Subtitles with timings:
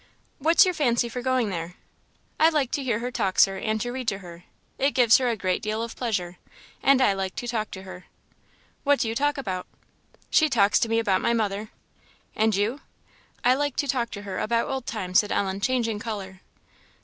[0.39, 1.75] "What's your fancy for going there?"
[2.39, 4.45] "I like to hear her talk Sir, and to read to her;
[4.79, 6.39] it gives her a great deal of pleasure;
[6.81, 8.07] and I like to talk to her."
[8.83, 9.67] "What do you talk about?"
[10.31, 11.69] "She talks to me about my mother"
[12.35, 12.81] "And you?"
[13.43, 16.41] "I like to talk to her about old times," said Ellen, changing colour.